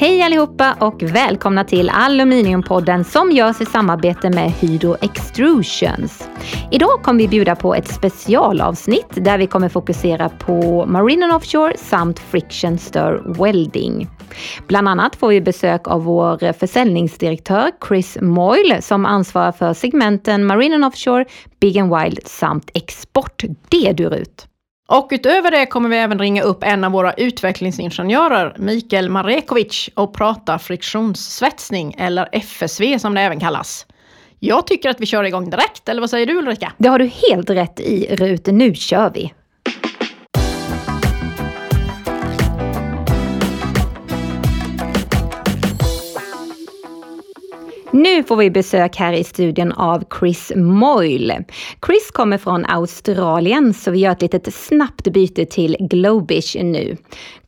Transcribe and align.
Hej 0.00 0.22
allihopa 0.22 0.76
och 0.80 1.02
välkomna 1.02 1.64
till 1.64 1.90
Aluminiumpodden 1.90 3.04
som 3.04 3.30
görs 3.30 3.60
i 3.60 3.64
samarbete 3.64 4.30
med 4.30 4.50
Hydro 4.50 4.96
Extrusions. 5.00 6.28
Idag 6.70 7.02
kommer 7.02 7.18
vi 7.18 7.28
bjuda 7.28 7.56
på 7.56 7.74
ett 7.74 7.88
specialavsnitt 7.88 9.08
där 9.14 9.38
vi 9.38 9.46
kommer 9.46 9.68
fokusera 9.68 10.28
på 10.28 10.86
Marine 10.86 11.24
and 11.24 11.32
Offshore 11.32 11.76
samt 11.76 12.18
Friction 12.18 12.78
Stir 12.78 13.44
Welding. 13.44 14.08
Bland 14.66 14.88
annat 14.88 15.16
får 15.16 15.28
vi 15.28 15.40
besök 15.40 15.88
av 15.88 16.04
vår 16.04 16.52
försäljningsdirektör 16.52 17.70
Chris 17.88 18.18
Moyle 18.20 18.82
som 18.82 19.06
ansvarar 19.06 19.52
för 19.52 19.74
segmenten 19.74 20.46
Marine 20.46 20.74
and 20.74 20.84
Offshore, 20.84 21.24
Big 21.60 21.78
and 21.78 21.96
Wild 21.96 22.20
samt 22.24 22.70
export. 22.74 23.42
Det 23.68 23.92
du 23.92 24.04
ut! 24.04 24.49
Och 24.90 25.08
utöver 25.10 25.50
det 25.50 25.66
kommer 25.66 25.88
vi 25.88 25.96
även 25.96 26.18
ringa 26.18 26.42
upp 26.42 26.64
en 26.64 26.84
av 26.84 26.92
våra 26.92 27.12
utvecklingsingenjörer, 27.12 28.54
Mikael 28.58 29.08
Marekovic, 29.08 29.90
och 29.94 30.14
prata 30.14 30.58
friktionssvetsning, 30.58 31.94
eller 31.98 32.28
FSV 32.32 32.98
som 32.98 33.14
det 33.14 33.20
även 33.20 33.40
kallas. 33.40 33.86
Jag 34.38 34.66
tycker 34.66 34.90
att 34.90 35.00
vi 35.00 35.06
kör 35.06 35.24
igång 35.24 35.50
direkt, 35.50 35.88
eller 35.88 36.00
vad 36.00 36.10
säger 36.10 36.26
du 36.26 36.38
Ulrika? 36.38 36.72
Det 36.78 36.88
har 36.88 36.98
du 36.98 37.06
helt 37.06 37.50
rätt 37.50 37.80
i 37.80 38.16
Rut, 38.16 38.46
nu 38.46 38.74
kör 38.74 39.10
vi! 39.14 39.32
Nu 48.02 48.22
får 48.22 48.36
vi 48.36 48.50
besök 48.50 48.96
här 48.96 49.12
i 49.12 49.24
studion 49.24 49.72
av 49.72 50.04
Chris 50.18 50.52
Moyle. 50.56 51.44
Chris 51.86 52.10
kommer 52.12 52.38
från 52.38 52.66
Australien 52.66 53.74
så 53.74 53.90
vi 53.90 53.98
gör 53.98 54.12
ett 54.12 54.22
litet 54.22 54.54
snabbt 54.54 55.12
byte 55.12 55.44
till 55.44 55.76
Globish 55.80 56.56
nu. 56.62 56.96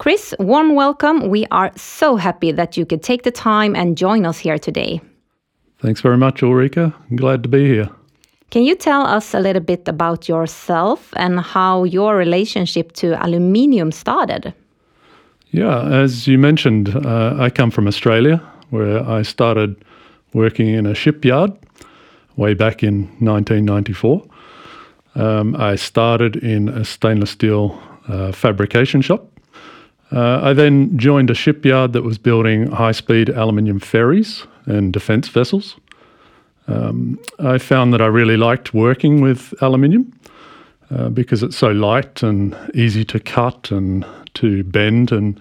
Chris, 0.02 0.34
warm 0.38 0.74
welcome. 0.76 1.28
We 1.28 1.46
are 1.50 1.72
so 1.76 2.16
happy 2.16 2.52
that 2.56 2.78
you 2.78 2.86
could 2.86 3.02
take 3.02 3.22
the 3.22 3.30
time 3.30 3.80
and 3.80 3.98
join 3.98 4.26
us 4.26 4.40
here 4.40 4.58
today. 4.58 5.00
Thanks 5.82 6.04
very 6.04 6.16
much, 6.16 6.42
Ulrika. 6.42 6.92
I'm 7.10 7.16
glad 7.16 7.42
to 7.42 7.48
be 7.48 7.58
here. 7.58 7.88
Can 8.50 8.64
you 8.64 8.76
tell 8.76 9.16
us 9.16 9.34
a 9.34 9.40
little 9.40 9.62
bit 9.62 9.88
about 9.88 10.28
yourself 10.28 10.98
and 11.12 11.40
how 11.40 11.84
your 11.84 12.18
relationship 12.18 12.92
to 12.92 13.06
aluminium 13.06 13.92
started? 13.92 14.52
Yeah, 15.50 16.02
as 16.04 16.28
you 16.28 16.38
mentioned, 16.38 16.88
uh, 16.88 17.46
I 17.46 17.50
come 17.50 17.70
from 17.70 17.86
Australia, 17.86 18.40
where 18.70 19.18
I 19.20 19.22
started 19.24 19.74
working 20.34 20.68
in 20.68 20.86
a 20.86 20.94
shipyard 20.94 21.52
way 22.36 22.54
back 22.54 22.82
in 22.82 23.02
1994. 23.20 24.24
Um, 25.14 25.54
I 25.56 25.76
started 25.76 26.36
in 26.36 26.68
a 26.68 26.84
stainless 26.84 27.30
steel 27.30 27.80
uh, 28.08 28.32
fabrication 28.32 29.02
shop. 29.02 29.28
Uh, 30.10 30.40
I 30.42 30.52
then 30.52 30.98
joined 30.98 31.30
a 31.30 31.34
shipyard 31.34 31.92
that 31.92 32.02
was 32.02 32.18
building 32.18 32.70
high 32.70 32.92
speed 32.92 33.30
aluminium 33.30 33.80
ferries 33.80 34.46
and 34.66 34.92
defence 34.92 35.28
vessels. 35.28 35.76
Um, 36.68 37.18
I 37.38 37.58
found 37.58 37.92
that 37.92 38.00
I 38.00 38.06
really 38.06 38.36
liked 38.36 38.74
working 38.74 39.20
with 39.20 39.54
aluminium 39.62 40.12
uh, 40.90 41.08
because 41.08 41.42
it's 41.42 41.56
so 41.56 41.70
light 41.70 42.22
and 42.22 42.56
easy 42.74 43.04
to 43.06 43.18
cut 43.18 43.70
and 43.70 44.06
to 44.34 44.62
bend, 44.64 45.12
and 45.12 45.40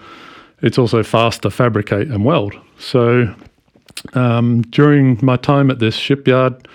it's 0.61 0.77
also 0.77 1.03
fast 1.03 1.41
to 1.43 1.51
fabricate 1.51 2.07
and 2.07 2.25
weld. 2.25 2.53
So 2.79 3.33
um, 4.13 4.61
during 4.63 5.19
my 5.21 5.37
time 5.37 5.71
at 5.71 5.79
this 5.79 5.95
shipyard, 5.95 6.67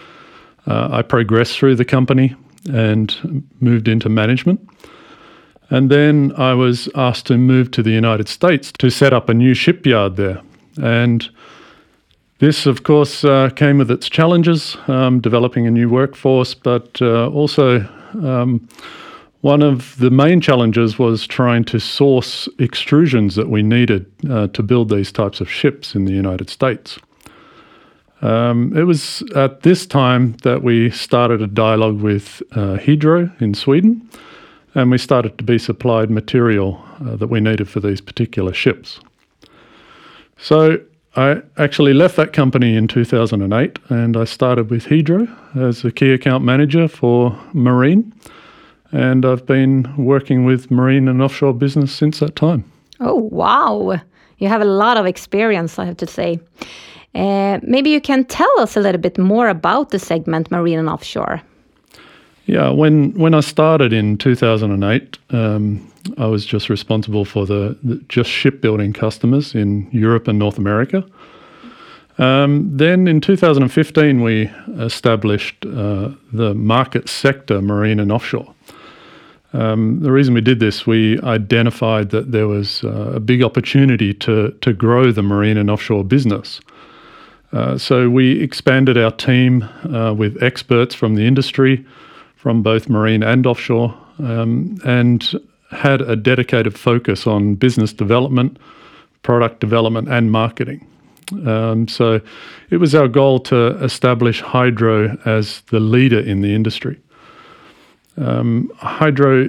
uh, 0.67 0.89
I 0.91 1.03
progressed 1.03 1.59
through 1.59 1.77
the 1.77 1.85
company 1.85 2.35
and 2.73 3.49
moved 3.61 3.89
into 3.89 4.09
management. 4.09 4.61
And 5.71 5.91
then 5.91 6.33
I 6.37 6.55
was 6.55 6.89
asked 6.95 7.27
to 7.27 7.37
move 7.37 7.71
to 7.73 7.83
the 7.83 7.91
United 7.91 8.29
States 8.29 8.73
to 8.79 8.91
set 8.91 9.13
up 9.13 9.29
a 9.29 9.35
new 9.35 9.55
shipyard 9.55 10.17
there. 10.17 10.41
And 10.81 11.29
this, 12.39 12.67
of 12.67 12.83
course, 12.83 13.25
uh, 13.25 13.51
came 13.51 13.79
with 13.79 13.91
its 13.91 14.09
challenges, 14.09 14.77
um, 14.89 15.21
developing 15.21 15.67
a 15.67 15.71
new 15.71 15.89
workforce, 15.89 16.55
but 16.55 17.01
uh, 17.01 17.29
also 17.29 17.81
um, 18.15 18.69
one 19.41 19.63
of 19.63 19.97
the 19.99 20.11
main 20.11 20.41
challenges 20.41 20.99
was 20.99 21.27
trying 21.27 21.65
to 21.65 21.81
source 21.81 22.49
extrusions 22.59 23.35
that 23.37 23.49
we 23.49 23.63
needed 23.63 24.07
uh, 24.29 24.49
to 24.49 24.63
build 24.63 24.89
these 24.89 25.11
types 25.11 25.41
of 25.41 25.51
ships 25.51 25.95
in 25.95 26.05
the 26.05 26.13
United 26.13 26.51
States. 26.51 26.99
Um, 28.23 28.77
it 28.77 28.85
was 28.85 29.23
at 29.35 29.63
this 29.63 29.87
time 29.87 30.37
that 30.43 30.63
we 30.63 30.91
started 30.91 31.43
a 31.43 31.47
dialogue 31.47 32.01
with 32.01 32.43
uh, 32.53 32.79
Hydro 32.79 33.31
in 33.41 33.55
Sweden, 33.55 34.09
and 34.75 34.91
we 34.91 34.99
started 34.99 35.37
to 35.39 35.45
be 35.45 35.59
supplied 35.59 36.11
material 36.11 36.83
uh, 37.01 37.17
that 37.17 37.29
we 37.29 37.41
needed 37.41 37.69
for 37.69 37.81
these 37.81 38.01
particular 38.01 38.53
ships. 38.53 39.01
So 40.39 40.81
I 41.17 41.41
actually 41.57 41.95
left 41.95 42.17
that 42.17 42.35
company 42.35 42.77
in 42.77 42.89
2008 42.89 43.79
and 43.89 44.17
I 44.19 44.25
started 44.25 44.71
with 44.71 44.85
Hydro 44.87 45.27
as 45.55 45.83
a 45.83 45.91
key 45.91 46.13
account 46.13 46.45
manager 46.45 46.89
for 46.89 47.39
marine. 47.55 48.13
And 48.93 49.25
I've 49.25 49.47
been 49.47 49.93
working 49.97 50.45
with 50.45 50.71
marine 50.71 51.09
and 51.09 51.23
offshore 51.23 51.55
business 51.55 51.93
since 51.93 52.21
that 52.21 52.37
time. 52.37 52.71
Oh, 53.01 53.15
wow. 53.15 53.99
You 54.39 54.49
have 54.49 54.61
a 54.61 54.67
lot 54.67 54.99
of 54.99 55.07
experience, 55.07 55.79
I 55.79 55.87
have 55.87 55.97
to 55.99 56.07
say. 56.07 56.39
Uh, 57.17 57.59
maybe 57.63 57.89
you 57.89 58.01
can 58.01 58.25
tell 58.25 58.61
us 58.61 58.77
a 58.77 58.81
little 58.81 59.01
bit 59.01 59.17
more 59.17 59.49
about 59.49 59.91
the 59.91 59.99
segment 59.99 60.51
Marine 60.51 60.79
and 60.79 60.89
Offshore. 60.89 61.41
Yeah, 62.45 62.71
when 62.71 63.13
when 63.15 63.35
I 63.35 63.41
started 63.41 63.93
in 63.93 64.19
2008, 64.19 65.19
um, 65.31 65.93
I 66.19 66.27
was 66.27 66.45
just 66.45 66.69
responsible 66.69 67.25
for 67.25 67.47
the, 67.47 67.77
the, 67.83 67.97
just 68.09 68.31
shipbuilding 68.31 68.93
customers 68.93 69.55
in 69.55 69.89
Europe 69.93 70.29
and 70.29 70.39
North 70.39 70.59
America. 70.59 71.05
Um, 72.19 72.77
then 72.77 73.09
in 73.09 73.21
2015, 73.21 74.23
we 74.23 74.51
established 74.79 75.67
uh, 75.67 76.11
the 76.33 76.55
market 76.55 77.09
sector 77.09 77.61
marine 77.61 77.99
and 77.99 78.13
offshore. 78.13 78.55
Um, 79.53 80.01
the 80.01 80.13
reason 80.13 80.35
we 80.35 80.41
did 80.41 80.61
this, 80.61 80.87
we 80.87 81.19
identified 81.23 82.11
that 82.11 82.31
there 82.31 82.47
was 82.47 82.85
uh, 82.85 83.15
a 83.15 83.21
big 83.21 83.43
opportunity 83.43 84.13
to 84.15 84.51
to 84.61 84.73
grow 84.75 85.13
the 85.13 85.23
marine 85.23 85.57
and 85.57 85.71
offshore 85.71 86.05
business. 86.05 86.61
Uh, 87.57 87.79
so 87.79 88.11
we 88.11 88.43
expanded 88.43 88.99
our 88.99 89.11
team 89.11 89.63
uh, 89.95 90.13
with 90.13 90.43
experts 90.43 90.95
from 90.95 91.15
the 91.15 91.27
industry, 91.27 91.83
from 92.37 92.63
both 92.63 92.91
marine 92.91 93.23
and 93.23 93.47
offshore, 93.47 93.95
um, 94.19 94.79
and 94.85 95.33
had 95.71 96.03
a 96.03 96.15
dedicated 96.15 96.79
focus 96.79 97.27
on 97.27 97.55
business 97.55 97.95
development, 97.95 98.59
product 99.23 99.59
development, 99.61 100.07
and 100.07 100.31
marketing. 100.31 100.87
Um, 101.47 101.89
so 101.89 102.21
it 102.69 102.77
was 102.77 102.95
our 102.95 103.09
goal 103.09 103.41
to 103.41 103.83
establish 103.83 104.43
Hydro 104.43 105.17
as 105.25 105.63
the 105.71 105.81
leader 105.81 106.21
in 106.21 106.43
the 106.43 106.55
industry. 106.55 107.01
Um, 108.19 108.71
Hydro 108.77 109.49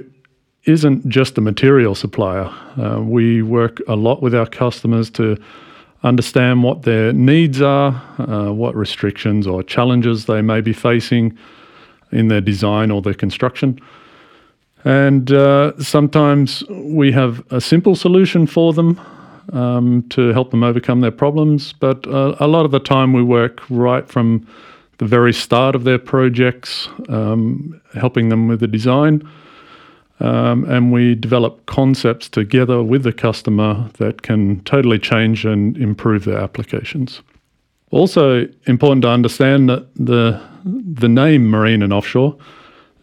isn't 0.64 1.06
just 1.10 1.36
a 1.36 1.42
material 1.42 1.94
supplier. 1.94 2.50
Uh, 2.80 3.02
we 3.02 3.42
work 3.42 3.80
a 3.86 3.96
lot 3.96 4.22
with 4.22 4.34
our 4.34 4.46
customers 4.46 5.10
to 5.10 5.36
understand 6.02 6.62
what 6.62 6.82
their 6.82 7.12
needs 7.12 7.60
are, 7.60 7.90
uh, 8.18 8.52
what 8.52 8.74
restrictions 8.74 9.46
or 9.46 9.62
challenges 9.62 10.26
they 10.26 10.42
may 10.42 10.60
be 10.60 10.72
facing 10.72 11.36
in 12.12 12.28
their 12.28 12.40
design 12.40 12.90
or 12.90 13.02
their 13.02 13.14
construction. 13.14 13.78
And 14.84 15.32
uh, 15.32 15.72
sometimes 15.82 16.62
we 16.68 17.10
have 17.12 17.44
a 17.50 17.60
simple 17.60 17.96
solution 17.96 18.46
for 18.46 18.72
them 18.72 19.00
um, 19.52 20.04
to 20.10 20.28
help 20.32 20.50
them 20.50 20.62
overcome 20.62 21.00
their 21.00 21.10
problems, 21.10 21.72
but 21.72 22.06
uh, 22.06 22.36
a 22.38 22.46
lot 22.46 22.64
of 22.64 22.70
the 22.70 22.80
time 22.80 23.12
we 23.12 23.22
work 23.22 23.60
right 23.68 24.06
from 24.08 24.46
the 24.98 25.04
very 25.04 25.32
start 25.32 25.74
of 25.74 25.84
their 25.84 25.98
projects, 25.98 26.88
um, 27.08 27.80
helping 27.94 28.28
them 28.28 28.48
with 28.48 28.60
the 28.60 28.66
design 28.66 29.28
um, 30.20 30.64
and 30.64 30.92
we 30.92 31.14
develop 31.14 31.64
concepts 31.66 32.28
together 32.28 32.82
with 32.82 33.02
the 33.02 33.12
customer 33.12 33.88
that 33.98 34.22
can 34.22 34.60
totally 34.64 34.98
change 34.98 35.44
and 35.44 35.76
improve 35.76 36.24
their 36.24 36.38
applications. 36.38 37.22
Also, 37.90 38.46
important 38.66 39.02
to 39.02 39.08
understand 39.08 39.68
that 39.68 39.86
the 39.94 40.40
the 40.64 41.08
name 41.08 41.48
marine 41.48 41.82
and 41.82 41.92
offshore 41.92 42.36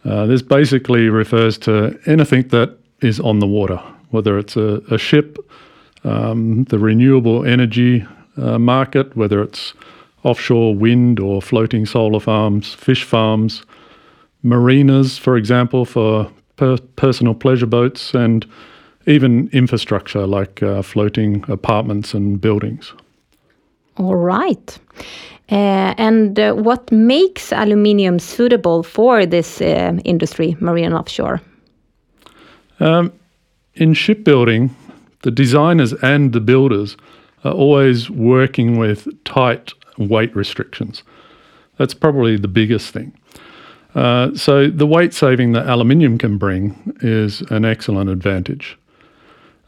uh, 0.06 0.24
this 0.26 0.42
basically 0.42 1.08
refers 1.08 1.58
to 1.58 1.98
anything 2.06 2.46
that 2.48 2.78
is 3.02 3.18
on 3.18 3.40
the 3.40 3.46
water, 3.46 3.82
whether 4.10 4.38
it's 4.38 4.56
a, 4.56 4.80
a 4.90 4.98
ship, 4.98 5.36
um, 6.04 6.62
the 6.64 6.78
renewable 6.78 7.44
energy 7.44 8.06
uh, 8.36 8.58
market, 8.58 9.16
whether 9.16 9.42
it's 9.42 9.74
offshore 10.22 10.74
wind 10.74 11.18
or 11.18 11.42
floating 11.42 11.86
solar 11.86 12.20
farms, 12.20 12.72
fish 12.74 13.02
farms, 13.02 13.64
marinas, 14.44 15.18
for 15.18 15.36
example, 15.36 15.84
for 15.84 16.30
per- 16.56 16.78
personal 16.96 17.34
pleasure 17.34 17.66
boats, 17.66 18.14
and 18.14 18.46
even 19.06 19.48
infrastructure 19.52 20.26
like 20.26 20.62
uh, 20.62 20.82
floating 20.82 21.44
apartments 21.48 22.14
and 22.14 22.40
buildings. 22.40 22.92
All 23.98 24.16
right. 24.16 24.78
Uh, 25.50 25.94
and 25.96 26.38
uh, 26.38 26.54
what 26.54 26.90
makes 26.90 27.52
aluminium 27.52 28.18
suitable 28.18 28.82
for 28.82 29.24
this 29.24 29.60
uh, 29.60 29.96
industry, 30.04 30.56
marine 30.60 30.86
and 30.86 30.94
offshore? 30.94 31.40
Um, 32.80 33.12
in 33.74 33.94
shipbuilding, 33.94 34.74
the 35.22 35.30
designers 35.30 35.92
and 36.02 36.32
the 36.32 36.40
builders 36.40 36.96
are 37.44 37.52
always 37.52 38.10
working 38.10 38.76
with 38.76 39.06
tight 39.24 39.72
weight 39.98 40.34
restrictions. 40.34 41.04
That's 41.78 41.94
probably 41.94 42.36
the 42.36 42.48
biggest 42.48 42.92
thing. 42.92 43.12
Uh, 43.96 44.32
so 44.34 44.68
the 44.68 44.86
weight 44.86 45.14
saving 45.14 45.52
that 45.52 45.66
aluminium 45.66 46.18
can 46.18 46.36
bring 46.36 46.94
is 47.00 47.40
an 47.50 47.64
excellent 47.64 48.10
advantage. 48.10 48.78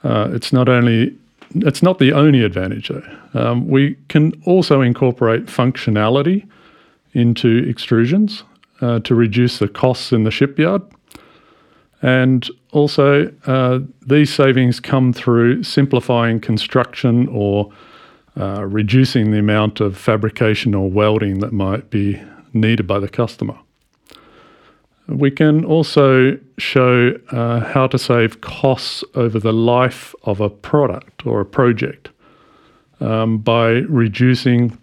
Uh, 0.05 0.29
it's 0.33 0.53
not 0.53 0.69
only 0.69 1.17
it's 1.55 1.83
not 1.83 1.99
the 1.99 2.13
only 2.13 2.45
advantage 2.45 2.89
though. 2.89 3.03
Um, 3.33 3.67
we 3.69 3.97
can 4.09 4.41
also 4.45 4.83
incorporate 4.83 5.47
functionality 5.47 6.47
into 7.15 7.63
extrusions 7.65 8.43
uh, 8.83 9.01
to 9.01 9.15
reduce 9.15 9.59
the 9.59 9.69
costs 9.69 10.13
in 10.13 10.25
the 10.25 10.31
shipyard. 10.31 10.83
And 12.03 12.49
also, 12.71 13.33
uh, 13.47 13.81
these 14.07 14.33
savings 14.33 14.79
come 14.79 15.13
through 15.15 15.65
simplifying 15.65 16.39
construction 16.39 17.29
or 17.29 17.73
uh, 18.37 18.65
reducing 18.67 19.31
the 19.31 19.39
amount 19.39 19.81
of 19.81 19.97
fabrication 19.97 20.75
or 20.75 20.91
welding 20.91 21.41
that 21.41 21.53
might 21.53 21.89
be 21.91 22.23
needed 22.53 22.87
by 22.87 23.01
the 23.01 23.09
customer. 23.09 23.59
We 25.09 25.31
can 25.31 25.65
also 25.65 26.39
show 26.59 27.19
uh, 27.31 27.61
how 27.61 27.87
to 27.87 27.99
save 27.99 28.43
costs 28.43 29.03
over 29.15 29.39
the 29.39 29.53
life 29.53 30.15
of 30.25 30.41
a 30.41 30.51
product 30.51 31.27
or 31.27 31.41
a 31.41 31.47
project 31.47 32.11
um, 33.01 33.39
by 33.39 33.69
reducing 33.89 34.77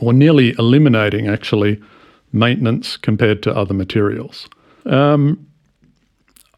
or 0.00 0.12
nearly 0.12 0.54
eliminating 0.58 1.28
actually 1.28 1.80
maintenance 2.32 2.96
compared 2.96 3.42
to 3.42 3.54
other 3.54 3.74
materials. 3.74 4.48
Um, 4.86 5.46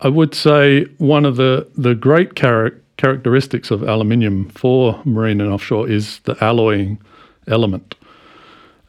I 0.00 0.08
would 0.08 0.34
say 0.34 0.84
one 0.98 1.24
of 1.24 1.36
the, 1.36 1.68
the 1.76 1.94
great 1.94 2.36
char- 2.36 2.80
characteristics 2.96 3.70
of 3.70 3.82
aluminium 3.82 4.48
for 4.50 5.00
marine 5.04 5.40
and 5.40 5.52
offshore 5.52 5.88
is 5.88 6.20
the 6.20 6.36
alloying 6.44 7.00
element. 7.48 7.94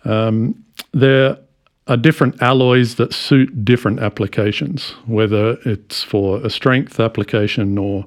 Um, 0.06 0.64
there 0.94 1.38
are 1.88 1.98
different 1.98 2.42
alloys 2.42 2.96
that 2.96 3.14
suit 3.14 3.66
different 3.66 4.00
applications, 4.00 4.92
whether 5.06 5.58
it's 5.66 6.04
for 6.04 6.44
a 6.46 6.50
strength 6.50 7.00
application 7.00 7.78
or 7.78 8.06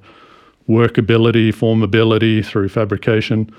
workability, 0.68 1.52
formability 1.52 2.44
through 2.44 2.68
fabrication, 2.68 3.52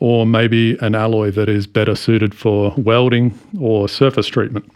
or 0.00 0.26
maybe 0.26 0.76
an 0.80 0.94
alloy 0.94 1.30
that 1.30 1.48
is 1.48 1.66
better 1.66 1.94
suited 1.94 2.34
for 2.34 2.74
welding 2.76 3.38
or 3.58 3.88
surface 3.88 4.26
treatment. 4.26 4.70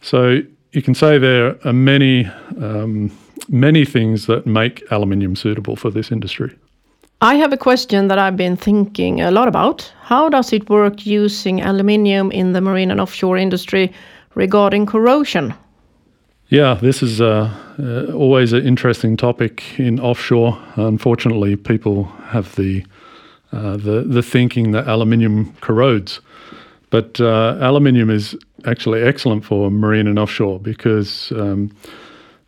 So 0.00 0.42
you 0.72 0.82
can 0.82 0.94
say 0.94 1.18
there 1.18 1.58
are 1.66 1.72
many, 1.72 2.26
um, 2.60 3.10
many 3.48 3.84
things 3.84 4.26
that 4.26 4.46
make 4.46 4.84
aluminium 4.90 5.34
suitable 5.34 5.76
for 5.76 5.90
this 5.90 6.12
industry. 6.12 6.54
I 7.20 7.34
have 7.34 7.52
a 7.52 7.56
question 7.56 8.06
that 8.08 8.18
I've 8.18 8.36
been 8.36 8.56
thinking 8.56 9.20
a 9.20 9.32
lot 9.32 9.48
about. 9.48 9.92
How 10.02 10.28
does 10.28 10.52
it 10.52 10.70
work 10.70 11.04
using 11.04 11.60
aluminium 11.60 12.30
in 12.30 12.52
the 12.52 12.60
marine 12.60 12.92
and 12.92 13.00
offshore 13.00 13.36
industry 13.36 13.92
regarding 14.36 14.86
corrosion? 14.86 15.52
Yeah, 16.48 16.74
this 16.74 17.02
is 17.02 17.20
uh, 17.20 17.52
uh, 17.78 18.12
always 18.12 18.52
an 18.52 18.64
interesting 18.64 19.16
topic 19.16 19.78
in 19.80 19.98
offshore. 19.98 20.56
Unfortunately, 20.76 21.56
people 21.56 22.04
have 22.28 22.54
the 22.54 22.84
uh, 23.52 23.76
the 23.76 24.04
the 24.06 24.22
thinking 24.22 24.70
that 24.72 24.86
aluminium 24.86 25.54
corrodes, 25.60 26.20
but 26.90 27.20
uh, 27.20 27.58
aluminium 27.60 28.10
is 28.10 28.36
actually 28.64 29.02
excellent 29.02 29.44
for 29.44 29.70
marine 29.70 30.06
and 30.06 30.18
offshore 30.18 30.60
because 30.60 31.32
um, 31.32 31.74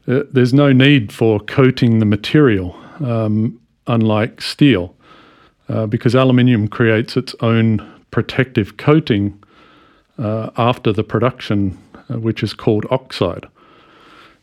uh, 0.06 0.20
there's 0.32 0.55
no 0.55 0.72
need 0.72 1.12
for 1.12 1.40
coating 1.40 1.99
the 1.99 2.06
material. 2.06 2.76
Um, 3.00 3.59
unlike 3.90 4.40
steel, 4.40 4.94
uh, 5.69 5.87
because 5.87 6.14
aluminium 6.14 6.69
creates 6.69 7.16
its 7.16 7.34
own 7.40 7.87
protective 8.10 8.76
coating 8.76 9.40
uh, 10.19 10.50
after 10.56 10.92
the 10.92 11.04
production, 11.04 11.78
uh, 12.10 12.19
which 12.19 12.42
is 12.42 12.54
called 12.54 12.87
oxide. 12.90 13.46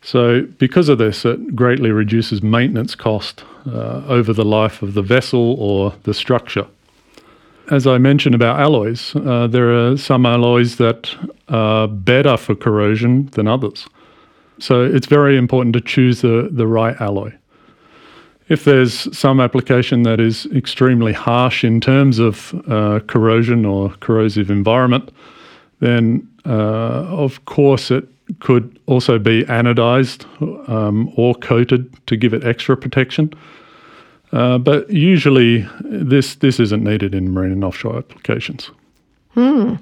So, 0.00 0.42
because 0.58 0.88
of 0.88 0.98
this, 0.98 1.24
it 1.24 1.56
greatly 1.56 1.90
reduces 1.90 2.42
maintenance 2.42 2.94
cost 2.94 3.44
uh, 3.66 4.02
over 4.06 4.32
the 4.32 4.44
life 4.44 4.80
of 4.80 4.94
the 4.94 5.02
vessel 5.02 5.56
or 5.58 5.92
the 6.04 6.14
structure. 6.14 6.66
As 7.70 7.86
I 7.86 7.98
mentioned 7.98 8.34
about 8.34 8.60
alloys, 8.60 9.14
uh, 9.16 9.46
there 9.48 9.70
are 9.74 9.96
some 9.96 10.24
alloys 10.24 10.76
that 10.76 11.14
are 11.48 11.88
better 11.88 12.36
for 12.36 12.54
corrosion 12.54 13.26
than 13.32 13.48
others. 13.48 13.86
So, 14.60 14.84
it's 14.84 15.06
very 15.06 15.36
important 15.36 15.72
to 15.74 15.80
choose 15.80 16.22
the, 16.22 16.48
the 16.50 16.66
right 16.66 16.98
alloy. 17.00 17.32
If 18.48 18.64
there's 18.64 19.16
some 19.16 19.40
application 19.40 20.04
that 20.04 20.20
is 20.20 20.46
extremely 20.54 21.12
harsh 21.12 21.64
in 21.64 21.80
terms 21.80 22.18
of 22.18 22.54
uh, 22.68 23.00
corrosion 23.06 23.66
or 23.66 23.90
corrosive 24.00 24.50
environment, 24.50 25.10
then 25.80 26.26
uh, 26.46 27.04
of 27.08 27.44
course 27.44 27.90
it 27.90 28.08
could 28.40 28.78
also 28.86 29.18
be 29.18 29.44
anodized 29.44 30.24
um, 30.68 31.12
or 31.16 31.34
coated 31.34 31.94
to 32.06 32.16
give 32.16 32.32
it 32.32 32.44
extra 32.44 32.76
protection. 32.76 33.32
Uh, 34.32 34.58
but 34.58 34.90
usually 34.90 35.66
this 35.84 36.36
this 36.36 36.60
isn't 36.60 36.84
needed 36.84 37.14
in 37.14 37.30
marine 37.32 37.52
and 37.52 37.64
offshore 37.64 37.96
applications. 37.96 38.70
Hmm. 39.30 39.74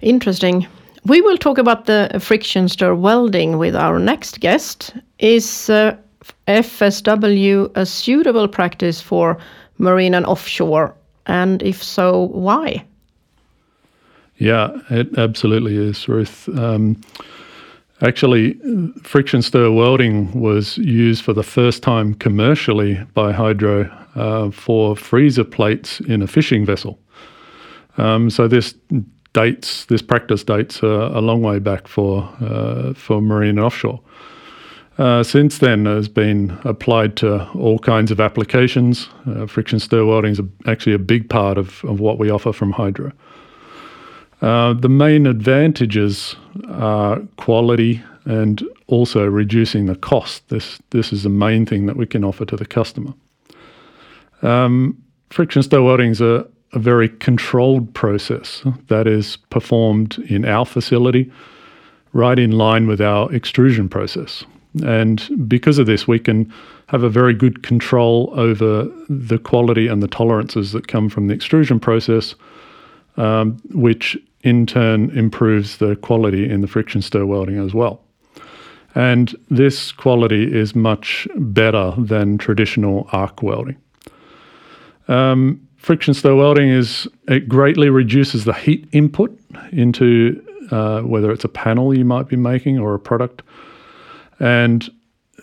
Interesting. 0.00 0.66
We 1.04 1.20
will 1.20 1.38
talk 1.38 1.58
about 1.58 1.86
the 1.86 2.18
friction 2.20 2.68
stir 2.68 2.94
welding 2.94 3.58
with 3.58 3.76
our 3.76 3.98
next 3.98 4.40
guest. 4.40 4.92
Is 5.20 5.70
uh, 5.70 5.96
FSW 6.48 7.70
a 7.74 7.86
suitable 7.86 8.48
practice 8.48 9.00
for 9.00 9.38
marine 9.78 10.14
and 10.14 10.26
offshore? 10.26 10.94
And 11.26 11.62
if 11.62 11.82
so, 11.82 12.28
why? 12.32 12.84
Yeah, 14.38 14.76
it 14.90 15.18
absolutely 15.18 15.76
is, 15.76 16.08
Ruth. 16.08 16.48
Um, 16.58 17.00
actually, 18.02 18.54
friction 19.02 19.42
stir 19.42 19.70
welding 19.70 20.40
was 20.40 20.78
used 20.78 21.24
for 21.24 21.32
the 21.32 21.42
first 21.42 21.82
time 21.82 22.14
commercially 22.14 23.00
by 23.14 23.32
Hydro 23.32 23.84
uh, 24.14 24.50
for 24.50 24.96
freezer 24.96 25.44
plates 25.44 26.00
in 26.00 26.22
a 26.22 26.26
fishing 26.26 26.66
vessel. 26.66 26.98
Um, 27.98 28.28
so 28.28 28.46
this 28.46 28.74
dates, 29.32 29.86
this 29.86 30.02
practice 30.02 30.44
dates 30.44 30.82
uh, 30.82 31.10
a 31.12 31.20
long 31.20 31.42
way 31.42 31.58
back 31.58 31.88
for 31.88 32.22
uh, 32.40 32.92
for 32.94 33.20
marine 33.20 33.50
and 33.50 33.60
offshore. 33.60 34.00
Uh, 34.98 35.22
since 35.22 35.58
then, 35.58 35.84
has 35.84 36.08
been 36.08 36.58
applied 36.64 37.16
to 37.16 37.50
all 37.50 37.78
kinds 37.78 38.10
of 38.10 38.18
applications. 38.18 39.08
Uh, 39.26 39.46
friction 39.46 39.78
stir 39.78 40.04
welding 40.04 40.32
is 40.32 40.38
a, 40.38 40.48
actually 40.66 40.94
a 40.94 40.98
big 40.98 41.28
part 41.28 41.58
of, 41.58 41.84
of 41.84 42.00
what 42.00 42.18
we 42.18 42.30
offer 42.30 42.52
from 42.52 42.72
Hydro. 42.72 43.12
Uh, 44.40 44.72
the 44.72 44.88
main 44.88 45.26
advantages 45.26 46.34
are 46.68 47.20
quality 47.36 48.02
and 48.24 48.62
also 48.86 49.26
reducing 49.26 49.86
the 49.86 49.96
cost. 49.96 50.48
This, 50.48 50.80
this 50.90 51.12
is 51.12 51.22
the 51.24 51.28
main 51.28 51.66
thing 51.66 51.86
that 51.86 51.96
we 51.96 52.06
can 52.06 52.24
offer 52.24 52.46
to 52.46 52.56
the 52.56 52.66
customer. 52.66 53.12
Um, 54.42 55.02
friction 55.30 55.62
stir 55.62 55.82
welding 55.82 56.10
is 56.10 56.20
a, 56.22 56.46
a 56.72 56.78
very 56.78 57.08
controlled 57.08 57.92
process 57.94 58.62
that 58.88 59.06
is 59.06 59.36
performed 59.50 60.18
in 60.28 60.46
our 60.46 60.64
facility, 60.64 61.30
right 62.12 62.38
in 62.38 62.52
line 62.52 62.86
with 62.86 63.00
our 63.00 63.32
extrusion 63.34 63.88
process. 63.88 64.44
And 64.84 65.48
because 65.48 65.78
of 65.78 65.86
this, 65.86 66.06
we 66.06 66.18
can 66.18 66.52
have 66.88 67.02
a 67.02 67.08
very 67.08 67.34
good 67.34 67.62
control 67.62 68.32
over 68.34 68.84
the 69.08 69.38
quality 69.38 69.88
and 69.88 70.02
the 70.02 70.08
tolerances 70.08 70.72
that 70.72 70.88
come 70.88 71.08
from 71.08 71.28
the 71.28 71.34
extrusion 71.34 71.80
process, 71.80 72.34
um, 73.16 73.58
which 73.72 74.16
in 74.42 74.66
turn 74.66 75.10
improves 75.10 75.78
the 75.78 75.96
quality 75.96 76.48
in 76.48 76.60
the 76.60 76.66
friction 76.66 77.02
stir 77.02 77.24
welding 77.24 77.58
as 77.58 77.74
well. 77.74 78.02
And 78.94 79.34
this 79.50 79.92
quality 79.92 80.44
is 80.54 80.74
much 80.74 81.28
better 81.36 81.92
than 81.98 82.38
traditional 82.38 83.08
arc 83.12 83.42
welding. 83.42 83.76
Um, 85.08 85.66
friction 85.76 86.14
stir 86.14 86.34
welding 86.34 86.68
is 86.68 87.08
it 87.28 87.48
greatly 87.48 87.90
reduces 87.90 88.44
the 88.44 88.54
heat 88.54 88.88
input 88.92 89.38
into 89.72 90.42
uh, 90.70 91.02
whether 91.02 91.30
it's 91.30 91.44
a 91.44 91.48
panel 91.48 91.96
you 91.96 92.04
might 92.04 92.28
be 92.28 92.36
making 92.36 92.78
or 92.78 92.94
a 92.94 92.98
product 92.98 93.42
and 94.38 94.90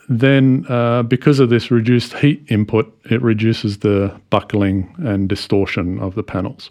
then, 0.09 0.65
uh, 0.69 1.03
because 1.03 1.39
of 1.39 1.49
this 1.49 1.71
reduced 1.71 2.13
heat 2.13 2.43
input, 2.49 2.93
it 3.09 3.21
reduces 3.21 3.79
the 3.79 4.13
buckling 4.29 4.93
and 4.99 5.29
distortion 5.29 5.99
of 5.99 6.15
the 6.15 6.23
panels. 6.23 6.69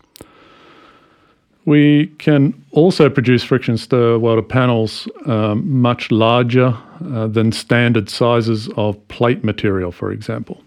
We 1.65 2.09
can 2.19 2.61
also 2.73 3.09
produce 3.09 3.45
friction 3.45 3.79
stir 3.79 4.19
welded 4.19 4.49
panels 4.49 5.09
um, 5.27 5.81
much 5.81 6.11
larger 6.11 6.77
uh, 7.13 7.29
than 7.29 7.53
standard 7.53 8.11
sizes 8.11 8.69
of 8.77 8.97
plate 9.09 9.45
material, 9.45 9.93
for 9.93 10.11
example. 10.11 10.63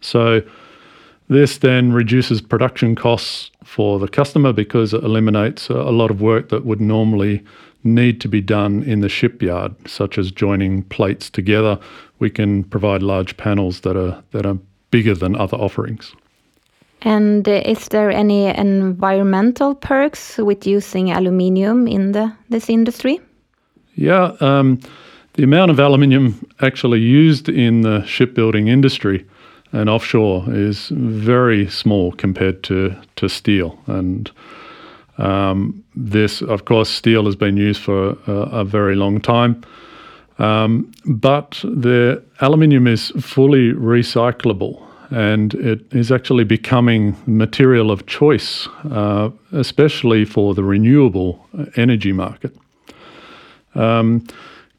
So, 0.00 0.42
this 1.28 1.58
then 1.58 1.92
reduces 1.92 2.40
production 2.40 2.96
costs 2.96 3.50
for 3.62 3.98
the 3.98 4.08
customer 4.08 4.52
because 4.52 4.94
it 4.94 5.04
eliminates 5.04 5.68
a 5.68 5.74
lot 5.74 6.10
of 6.10 6.22
work 6.22 6.48
that 6.48 6.64
would 6.64 6.80
normally 6.80 7.44
need 7.84 8.20
to 8.20 8.28
be 8.28 8.40
done 8.40 8.82
in 8.82 9.00
the 9.00 9.08
shipyard, 9.08 9.74
such 9.88 10.18
as 10.18 10.30
joining 10.30 10.82
plates 10.84 11.30
together. 11.30 11.78
We 12.18 12.30
can 12.30 12.64
provide 12.64 13.02
large 13.02 13.36
panels 13.36 13.80
that 13.80 13.96
are 13.96 14.22
that 14.32 14.46
are 14.46 14.58
bigger 14.90 15.14
than 15.14 15.36
other 15.36 15.56
offerings. 15.56 16.14
And 17.02 17.48
uh, 17.48 17.62
is 17.64 17.88
there 17.88 18.10
any 18.10 18.46
environmental 18.46 19.74
perks 19.74 20.38
with 20.38 20.66
using 20.66 21.10
aluminium 21.10 21.86
in 21.86 22.12
the, 22.12 22.32
this 22.48 22.68
industry? 22.68 23.20
Yeah, 23.94 24.32
um, 24.40 24.80
the 25.34 25.44
amount 25.44 25.70
of 25.70 25.78
aluminium 25.78 26.44
actually 26.60 27.00
used 27.00 27.48
in 27.48 27.82
the 27.82 28.04
shipbuilding 28.04 28.66
industry 28.66 29.24
and 29.72 29.88
offshore 29.88 30.44
is 30.48 30.88
very 30.88 31.68
small 31.68 32.12
compared 32.12 32.62
to, 32.64 32.96
to 33.16 33.28
steel. 33.28 33.78
And 33.86 34.30
um, 35.18 35.84
this, 35.94 36.42
of 36.42 36.64
course, 36.64 36.88
steel 36.88 37.26
has 37.26 37.36
been 37.36 37.56
used 37.56 37.82
for 37.82 38.16
a, 38.26 38.32
a 38.60 38.64
very 38.64 38.96
long 38.96 39.20
time. 39.20 39.62
Um, 40.38 40.92
but 41.04 41.60
the 41.64 42.22
aluminium 42.40 42.86
is 42.86 43.08
fully 43.20 43.72
recyclable 43.72 44.80
and 45.10 45.54
it 45.54 45.92
is 45.92 46.12
actually 46.12 46.44
becoming 46.44 47.16
material 47.26 47.90
of 47.90 48.06
choice, 48.06 48.68
uh, 48.90 49.30
especially 49.52 50.24
for 50.24 50.54
the 50.54 50.62
renewable 50.62 51.44
energy 51.76 52.12
market. 52.12 52.54
Um, 53.74 54.26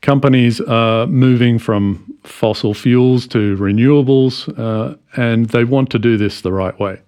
companies 0.01 0.61
are 0.61 1.07
moving 1.07 1.57
from 1.59 2.15
fossil 2.23 2.73
fuels 2.73 3.27
to 3.27 3.57
renewables, 3.57 4.47
uh, 4.57 4.95
and 5.15 5.47
they 5.47 5.63
want 5.63 5.89
to 5.91 5.99
do 5.99 6.15
this 6.15 6.41
the 6.41 6.51
right 6.51 6.77
way. 6.79 7.01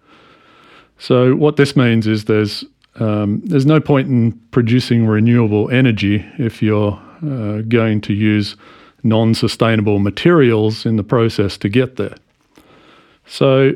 So, 0.98 1.36
what 1.36 1.58
this 1.58 1.76
means 1.76 2.08
is 2.08 2.26
there's 2.26 2.64
um, 2.96 3.42
there's 3.46 3.66
no 3.66 3.80
point 3.80 4.10
in 4.10 4.34
producing 4.52 5.08
renewable 5.08 5.70
energy 5.70 6.26
if 6.38 6.62
you're 6.62 7.02
uh, 7.24 7.62
going 7.62 8.02
to 8.02 8.14
use 8.14 8.56
non-sustainable 9.04 10.00
materials 10.00 10.86
in 10.86 10.98
the 10.98 11.04
process 11.04 11.58
to 11.58 11.70
get 11.70 11.96
there. 11.96 12.16
So, 13.26 13.74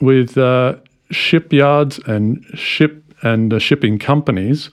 with 0.00 0.36
uh, 0.36 0.76
shipyards 1.10 1.98
and 2.06 2.44
ship 2.54 3.02
and 3.22 3.52
uh, 3.54 3.58
shipping 3.58 3.98
companies, 3.98 4.70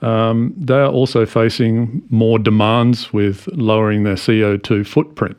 um, 0.00 0.54
they 0.56 0.74
are 0.74 0.90
also 0.90 1.26
facing 1.26 2.02
more 2.08 2.38
demands 2.38 3.12
with 3.12 3.46
lowering 3.48 4.04
their 4.04 4.14
CO2 4.14 4.86
footprint. 4.86 5.36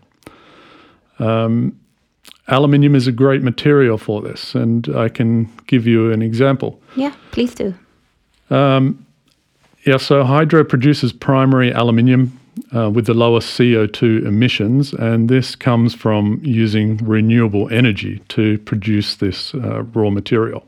Um, 1.17 1.79
aluminium 2.49 2.95
is 2.95 3.07
a 3.07 3.11
great 3.11 3.41
material 3.41 3.97
for 3.97 4.21
this, 4.21 4.55
and 4.55 4.87
I 4.95 5.09
can 5.09 5.45
give 5.67 5.87
you 5.87 6.11
an 6.11 6.21
example. 6.21 6.79
Yeah, 6.95 7.13
please 7.31 7.55
do. 7.55 7.73
Um, 8.49 9.05
yeah, 9.85 9.97
so 9.97 10.23
Hydro 10.23 10.63
produces 10.63 11.13
primary 11.13 11.71
aluminium 11.71 12.37
uh, 12.75 12.89
with 12.89 13.05
the 13.05 13.13
lowest 13.13 13.57
CO2 13.57 14.25
emissions, 14.25 14.93
and 14.93 15.29
this 15.29 15.55
comes 15.55 15.95
from 15.95 16.41
using 16.43 16.97
renewable 16.97 17.69
energy 17.69 18.21
to 18.29 18.57
produce 18.59 19.15
this 19.15 19.53
uh, 19.55 19.83
raw 19.83 20.09
material. 20.09 20.65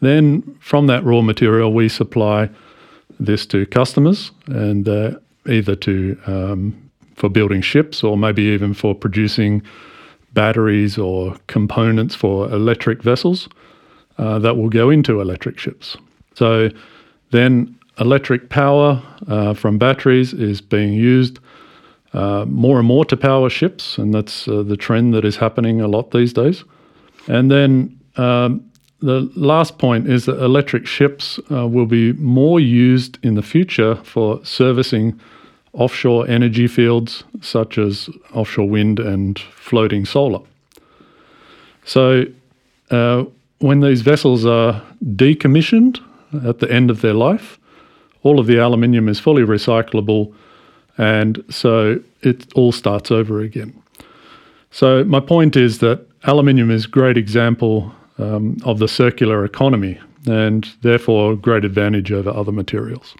Then, 0.00 0.56
from 0.60 0.86
that 0.86 1.04
raw 1.04 1.20
material, 1.20 1.72
we 1.72 1.88
supply 1.88 2.48
this 3.20 3.46
to 3.46 3.66
customers, 3.66 4.32
and 4.46 4.88
uh, 4.88 5.12
either 5.48 5.76
to 5.76 6.18
um, 6.26 6.90
for 7.14 7.28
building 7.28 7.60
ships, 7.60 8.02
or 8.02 8.16
maybe 8.16 8.42
even 8.42 8.74
for 8.74 8.94
producing 8.94 9.62
batteries 10.34 10.98
or 10.98 11.36
components 11.46 12.14
for 12.14 12.50
electric 12.50 13.02
vessels 13.02 13.48
uh, 14.18 14.38
that 14.38 14.56
will 14.56 14.68
go 14.68 14.90
into 14.90 15.20
electric 15.20 15.58
ships. 15.58 15.96
So, 16.34 16.70
then 17.30 17.78
electric 17.98 18.48
power 18.48 19.02
uh, 19.28 19.54
from 19.54 19.78
batteries 19.78 20.32
is 20.32 20.60
being 20.60 20.92
used 20.92 21.38
uh, 22.12 22.44
more 22.46 22.78
and 22.78 22.86
more 22.86 23.04
to 23.06 23.16
power 23.16 23.48
ships, 23.48 23.96
and 23.98 24.12
that's 24.12 24.46
uh, 24.48 24.62
the 24.62 24.76
trend 24.76 25.14
that 25.14 25.24
is 25.24 25.36
happening 25.36 25.80
a 25.80 25.88
lot 25.88 26.10
these 26.10 26.32
days. 26.32 26.64
And 27.26 27.50
then 27.50 27.98
um, 28.16 28.70
the 29.00 29.30
last 29.34 29.78
point 29.78 30.08
is 30.08 30.26
that 30.26 30.42
electric 30.42 30.86
ships 30.86 31.40
uh, 31.50 31.66
will 31.66 31.86
be 31.86 32.12
more 32.14 32.60
used 32.60 33.18
in 33.22 33.34
the 33.34 33.42
future 33.42 33.96
for 33.96 34.44
servicing 34.44 35.18
offshore 35.72 36.28
energy 36.28 36.66
fields 36.66 37.24
such 37.40 37.78
as 37.78 38.08
offshore 38.34 38.68
wind 38.68 38.98
and 38.98 39.38
floating 39.38 40.04
solar. 40.04 40.40
So, 41.84 42.24
uh, 42.90 43.24
when 43.58 43.80
these 43.80 44.02
vessels 44.02 44.44
are 44.44 44.82
decommissioned 45.04 46.00
at 46.46 46.58
the 46.58 46.70
end 46.70 46.90
of 46.90 47.00
their 47.00 47.14
life, 47.14 47.58
all 48.22 48.38
of 48.38 48.46
the 48.46 48.58
aluminium 48.58 49.08
is 49.08 49.18
fully 49.18 49.42
recyclable, 49.42 50.32
and 50.98 51.42
so 51.48 52.00
it 52.22 52.52
all 52.54 52.72
starts 52.72 53.10
over 53.10 53.40
again. 53.40 53.72
So 54.70 55.04
my 55.04 55.20
point 55.20 55.56
is 55.56 55.78
that 55.78 56.06
aluminium 56.24 56.70
is 56.70 56.86
a 56.86 56.88
great 56.88 57.16
example 57.16 57.92
um, 58.18 58.56
of 58.64 58.78
the 58.78 58.88
circular 58.88 59.44
economy 59.44 60.00
and 60.26 60.68
therefore 60.82 61.36
great 61.36 61.64
advantage 61.64 62.12
over 62.12 62.30
other 62.30 62.52
materials. 62.52 63.14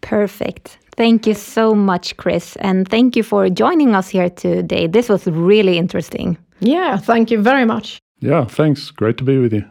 Perfect. 0.00 0.78
Thank 0.96 1.26
you 1.26 1.34
so 1.34 1.74
much, 1.74 2.16
Chris, 2.16 2.56
and 2.56 2.88
thank 2.88 3.16
you 3.16 3.22
for 3.22 3.48
joining 3.50 3.94
us 3.94 4.08
here 4.08 4.30
today. 4.30 4.88
This 4.88 5.10
was 5.10 5.26
really 5.26 5.76
interesting. 5.76 6.38
Yeah, 6.60 6.96
thank 6.98 7.30
you 7.30 7.42
very 7.42 7.66
much. 7.66 7.98
Yeah, 8.20 8.46
thanks. 8.46 8.90
Great 8.90 9.18
to 9.18 9.24
be 9.24 9.38
with 9.38 9.52
you. 9.52 9.62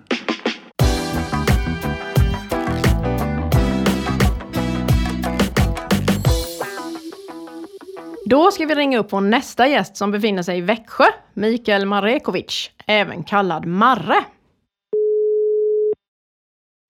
Då 8.26 8.52
ska 8.52 8.66
vi 8.66 8.76
ringa 8.76 9.00
upp 9.00 9.14
vår 9.14 9.22
nästa 9.22 9.68
gäst 9.68 9.98
som 9.98 10.12
befinner 10.12 10.44
sig 10.44 10.58
i 10.58 10.62
Växjö, 10.62 11.06
Mikael 11.34 11.86
Marekovic, 11.86 12.72
även 12.86 13.24
kallad 13.24 13.66
Marre. 13.66 14.26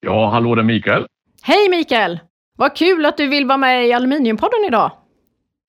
Ja, 0.01 0.29
hallå 0.29 0.55
det 0.55 0.61
är 0.61 0.63
Mikael. 0.63 1.05
Hej 1.41 1.69
Mikael! 1.69 2.19
Vad 2.55 2.75
kul 2.75 3.05
att 3.05 3.17
du 3.17 3.27
vill 3.27 3.45
vara 3.45 3.57
med 3.57 3.87
i 3.87 3.93
Aluminiumpodden 3.93 4.65
idag. 4.67 4.91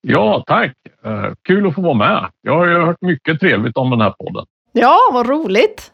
Ja, 0.01 0.43
tack. 0.47 0.73
Uh, 1.05 1.33
kul 1.41 1.67
att 1.67 1.75
få 1.75 1.81
vara 1.81 1.93
med. 1.93 2.29
Jag 2.41 2.57
har 2.57 2.67
ju 2.67 2.79
hört 2.79 3.01
mycket 3.01 3.39
trevligt 3.39 3.77
om 3.77 3.89
den 3.89 4.01
här 4.01 4.13
podden. 4.19 4.45
Ja, 4.71 4.97
vad 5.13 5.29
roligt. 5.29 5.91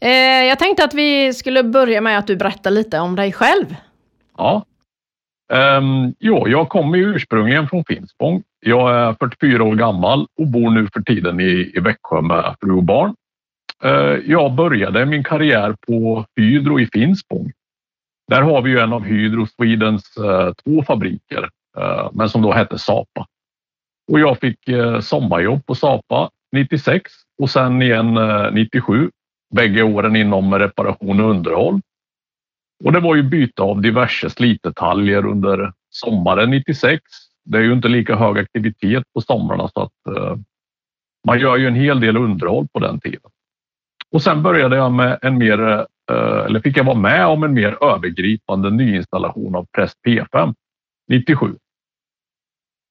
Eh, 0.00 0.10
jag 0.44 0.58
tänkte 0.58 0.84
att 0.84 0.94
vi 0.94 1.32
skulle 1.32 1.62
börja 1.62 2.00
med 2.00 2.18
att 2.18 2.26
du 2.26 2.36
berättar 2.36 2.70
lite 2.70 2.98
om 2.98 3.16
dig 3.16 3.32
själv. 3.32 3.76
Ja. 4.38 4.64
Um, 5.52 6.14
jo, 6.18 6.48
jag 6.48 6.68
kommer 6.68 6.98
ursprungligen 6.98 7.68
från 7.68 7.84
Finspång. 7.84 8.42
Jag 8.60 8.96
är 8.96 9.16
44 9.20 9.64
år 9.64 9.74
gammal 9.74 10.26
och 10.38 10.46
bor 10.46 10.70
nu 10.70 10.88
för 10.92 11.00
tiden 11.00 11.40
i, 11.40 11.72
i 11.74 11.80
Växjö 11.80 12.20
med 12.20 12.54
fru 12.60 12.72
och 12.72 12.84
barn. 12.84 13.14
Uh, 13.84 14.30
jag 14.30 14.54
började 14.54 15.06
min 15.06 15.24
karriär 15.24 15.76
på 15.86 16.24
Hydro 16.36 16.80
i 16.80 16.86
Finspång. 16.86 17.52
Där 18.28 18.42
har 18.42 18.62
vi 18.62 18.70
ju 18.70 18.78
en 18.78 18.92
av 18.92 19.04
Hydro 19.04 19.46
Swedens 19.46 20.16
eh, 20.16 20.52
två 20.52 20.82
fabriker, 20.82 21.50
eh, 21.78 22.10
men 22.12 22.28
som 22.28 22.42
då 22.42 22.52
hette 22.52 22.78
Sapa. 22.78 23.26
Och 24.12 24.20
jag 24.20 24.38
fick 24.38 24.68
eh, 24.68 25.00
sommarjobb 25.00 25.66
på 25.66 25.74
Sapa 25.74 26.30
96 26.52 27.12
och 27.38 27.50
sen 27.50 27.82
igen 27.82 28.16
eh, 28.16 28.52
97. 28.52 29.10
Bägge 29.54 29.82
åren 29.82 30.16
inom 30.16 30.54
reparation 30.54 31.20
och 31.20 31.30
underhåll. 31.30 31.80
Och 32.84 32.92
det 32.92 33.00
var 33.00 33.14
ju 33.14 33.22
byte 33.22 33.62
av 33.62 33.80
diverse 33.80 34.30
slitdetaljer 34.30 35.26
under 35.26 35.72
sommaren 35.90 36.50
96. 36.50 37.02
Det 37.44 37.58
är 37.58 37.62
ju 37.62 37.72
inte 37.72 37.88
lika 37.88 38.16
hög 38.16 38.38
aktivitet 38.38 39.04
på 39.14 39.20
somrarna 39.20 39.68
så 39.68 39.82
att 39.82 40.16
eh, 40.16 40.36
man 41.26 41.40
gör 41.40 41.56
ju 41.56 41.66
en 41.66 41.74
hel 41.74 42.00
del 42.00 42.16
underhåll 42.16 42.68
på 42.72 42.78
den 42.78 43.00
tiden. 43.00 43.30
Och 44.12 44.22
sen 44.22 44.42
började 44.42 44.76
jag 44.76 44.92
med 44.92 45.18
en 45.22 45.38
mer, 45.38 45.86
eh, 46.10 46.44
eller 46.46 46.60
fick 46.60 46.76
jag 46.76 46.84
vara 46.84 46.98
med 46.98 47.26
om 47.26 47.42
en 47.42 47.54
mer 47.54 47.84
övergripande 47.84 48.70
nyinstallation 48.70 49.54
av 49.54 49.66
Press 49.72 49.92
P5 50.06 50.54
97. 51.08 51.56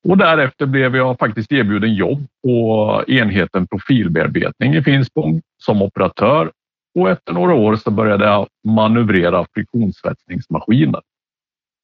Och 0.08 0.18
därefter 0.18 0.66
blev 0.66 0.96
jag 0.96 1.20
faktiskt 1.20 1.52
erbjuden 1.52 1.94
jobb 1.94 2.28
på 2.44 3.04
enheten 3.08 3.68
profilbearbetning 3.68 4.76
i 4.76 4.84
Finspång 4.84 5.42
som 5.58 5.82
operatör 5.82 6.52
och 7.00 7.10
efter 7.10 7.34
några 7.34 7.54
år 7.54 7.76
så 7.76 7.92
började 7.92 8.26
jag 8.26 8.48
manövrera 8.68 9.46
friktionssvetsningsmaskiner. 9.54 11.02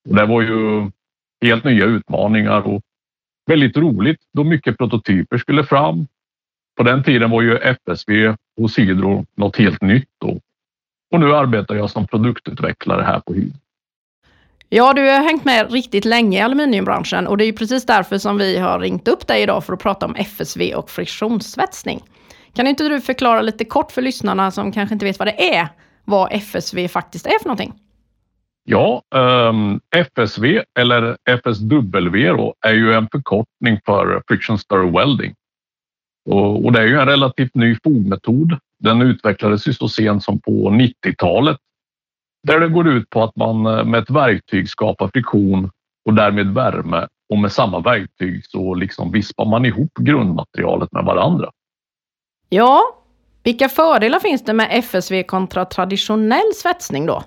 Och 0.09 0.15
det 0.15 0.25
var 0.25 0.41
ju 0.41 0.91
helt 1.41 1.63
nya 1.63 1.85
utmaningar 1.85 2.61
och 2.61 2.81
väldigt 3.45 3.77
roligt 3.77 4.19
då 4.33 4.43
mycket 4.43 4.77
prototyper 4.77 5.37
skulle 5.37 5.63
fram. 5.63 6.07
På 6.77 6.83
den 6.83 7.03
tiden 7.03 7.29
var 7.29 7.41
ju 7.41 7.57
FSV 7.57 8.35
och 8.63 8.71
Hydro 8.77 9.25
något 9.35 9.57
helt 9.57 9.81
nytt 9.81 10.09
då. 10.17 10.39
Och 11.11 11.19
nu 11.19 11.35
arbetar 11.35 11.75
jag 11.75 11.89
som 11.89 12.07
produktutvecklare 12.07 13.03
här 13.03 13.19
på 13.19 13.33
Hydro. 13.33 13.57
Ja, 14.69 14.93
du 14.93 15.01
har 15.01 15.23
hängt 15.23 15.45
med 15.45 15.71
riktigt 15.71 16.05
länge 16.05 16.37
i 16.37 16.41
aluminiumbranschen 16.41 17.27
och 17.27 17.37
det 17.37 17.45
är 17.45 17.53
precis 17.53 17.85
därför 17.85 18.17
som 18.17 18.37
vi 18.37 18.57
har 18.57 18.79
ringt 18.79 19.07
upp 19.07 19.27
dig 19.27 19.41
idag 19.43 19.63
för 19.63 19.73
att 19.73 19.79
prata 19.79 20.05
om 20.05 20.15
FSV 20.15 20.75
och 20.75 20.89
friktionssvetsning. 20.89 22.03
Kan 22.53 22.67
inte 22.67 22.89
du 22.89 23.01
förklara 23.01 23.41
lite 23.41 23.65
kort 23.65 23.91
för 23.91 24.01
lyssnarna 24.01 24.51
som 24.51 24.71
kanske 24.71 24.93
inte 24.95 25.05
vet 25.05 25.19
vad 25.19 25.27
det 25.27 25.55
är, 25.55 25.67
vad 26.05 26.31
FSV 26.31 26.87
faktiskt 26.87 27.25
är 27.25 27.39
för 27.39 27.45
någonting? 27.45 27.73
Ja, 28.63 29.01
ehm, 29.15 29.79
FSV 29.95 30.63
eller 30.79 31.17
FSW 31.29 32.27
då, 32.27 32.53
är 32.65 32.73
ju 32.73 32.93
en 32.93 33.07
förkortning 33.11 33.79
för 33.85 34.23
Friction 34.27 34.57
Stir 34.57 34.91
Welding. 34.97 35.33
Och, 36.29 36.65
och, 36.65 36.71
det 36.71 36.79
är 36.79 36.87
ju 36.87 36.99
en 36.99 37.07
relativt 37.07 37.55
ny 37.55 37.77
fogmetod 37.83 38.59
Den 38.79 39.01
utvecklades 39.01 39.67
ju 39.67 39.73
så 39.73 39.89
sent 39.89 40.23
som 40.23 40.39
på 40.39 40.69
90-talet 40.69 41.57
där 42.47 42.59
det 42.59 42.67
går 42.67 42.87
ut 42.87 43.09
på 43.09 43.23
att 43.23 43.35
man 43.35 43.65
eh, 43.65 43.85
med 43.85 44.03
ett 44.03 44.09
verktyg 44.09 44.69
skapar 44.69 45.07
friktion 45.13 45.71
och 46.05 46.13
därmed 46.13 46.53
värme 46.53 47.07
och 47.29 47.37
med 47.37 47.51
samma 47.51 47.79
verktyg 47.79 48.45
så 48.45 48.73
liksom 48.73 49.11
vispar 49.11 49.45
man 49.45 49.65
ihop 49.65 49.93
grundmaterialet 49.99 50.91
med 50.91 51.05
varandra. 51.05 51.51
Ja, 52.49 52.81
vilka 53.43 53.69
fördelar 53.69 54.19
finns 54.19 54.45
det 54.45 54.53
med 54.53 54.67
FSV 54.71 55.23
kontra 55.23 55.65
traditionell 55.65 56.53
svetsning 56.55 57.05
då? 57.05 57.23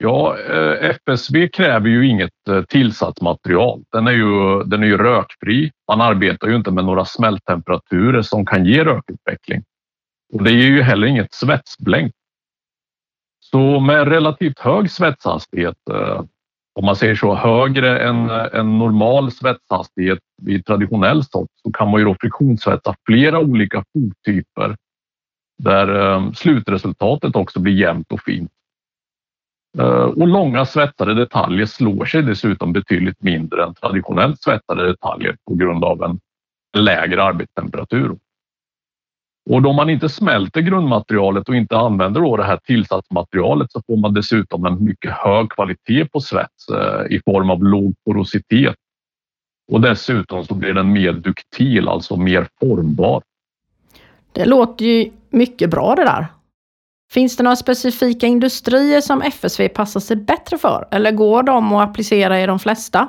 Ja, 0.00 0.38
eh, 0.38 0.90
FSV 0.90 1.48
kräver 1.48 1.88
ju 1.88 2.08
inget 2.08 2.30
eh, 2.48 2.54
tillsatt 2.54 2.68
tillsatsmaterial. 2.68 3.82
Den 3.92 4.06
är 4.06 4.12
ju, 4.12 4.62
den 4.64 4.82
är 4.82 4.86
ju 4.86 4.96
rökfri. 4.96 5.70
Man 5.88 6.00
arbetar 6.00 6.48
ju 6.48 6.56
inte 6.56 6.70
med 6.70 6.84
några 6.84 7.04
smälttemperaturer 7.04 8.22
som 8.22 8.46
kan 8.46 8.64
ge 8.64 8.84
rökutveckling. 8.84 9.62
Och 10.32 10.44
det 10.44 10.50
ger 10.50 10.68
ju 10.68 10.82
heller 10.82 11.06
inget 11.06 11.34
svetsblänk. 11.34 12.12
Så 13.40 13.80
med 13.80 14.08
relativt 14.08 14.58
hög 14.58 14.90
svetshastighet, 14.90 15.88
eh, 15.90 16.22
om 16.74 16.84
man 16.84 16.96
säger 16.96 17.14
så, 17.14 17.34
högre 17.34 17.98
än 17.98 18.30
en 18.30 18.78
normal 18.78 19.32
svetshastighet 19.32 20.18
vid 20.42 20.66
traditionell 20.66 21.24
sort 21.24 21.50
så 21.62 21.72
kan 21.72 21.90
man 21.90 22.00
ju 22.00 22.04
då 22.04 22.16
friktionssvetsa 22.20 22.94
flera 23.06 23.38
olika 23.38 23.84
fottyper 23.92 24.76
där 25.62 26.32
slutresultatet 26.34 27.36
också 27.36 27.60
blir 27.60 27.74
jämnt 27.74 28.12
och 28.12 28.20
fint. 28.20 28.50
Eh, 29.78 30.04
och 30.04 30.28
långa 30.28 30.66
svettade 30.66 31.14
detaljer 31.14 31.66
slår 31.66 32.04
sig 32.04 32.22
dessutom 32.22 32.72
betydligt 32.72 33.22
mindre 33.22 33.64
än 33.64 33.74
traditionellt 33.74 34.42
svettade 34.42 34.86
detaljer 34.86 35.36
på 35.48 35.54
grund 35.54 35.84
av 35.84 36.02
en 36.02 36.20
lägre 36.76 37.22
arbetstemperatur. 37.22 38.16
Och 39.50 39.62
då 39.62 39.72
man 39.72 39.90
inte 39.90 40.08
smälter 40.08 40.60
grundmaterialet 40.60 41.48
och 41.48 41.56
inte 41.56 41.76
använder 41.76 42.20
då 42.20 42.36
det 42.36 42.44
här 42.44 42.56
tillsatsmaterialet 42.64 43.72
så 43.72 43.82
får 43.86 43.96
man 43.96 44.14
dessutom 44.14 44.66
en 44.66 44.84
mycket 44.84 45.10
hög 45.10 45.50
kvalitet 45.50 46.04
på 46.04 46.20
svets 46.20 46.68
eh, 46.68 47.16
i 47.16 47.20
form 47.24 47.50
av 47.50 47.64
låg 47.64 47.94
porositet. 48.04 48.76
Och 49.72 49.80
dessutom 49.80 50.44
så 50.44 50.54
blir 50.54 50.74
den 50.74 50.92
mer 50.92 51.12
duktil, 51.12 51.88
alltså 51.88 52.16
mer 52.16 52.48
formbar. 52.60 53.22
Det 54.32 54.44
låter 54.44 54.84
ju 54.84 55.10
mycket 55.30 55.70
bra 55.70 55.94
det 55.94 56.04
där. 56.04 56.26
Finns 57.10 57.36
det 57.36 57.42
några 57.42 57.56
specifika 57.56 58.26
industrier 58.26 59.00
som 59.00 59.22
FSV 59.22 59.68
passar 59.68 60.00
sig 60.00 60.16
bättre 60.16 60.58
för? 60.58 60.88
Eller 60.90 61.12
går 61.12 61.42
de 61.42 61.72
att 61.72 61.88
applicera 61.88 62.42
i 62.42 62.46
de 62.46 62.58
flesta? 62.58 63.08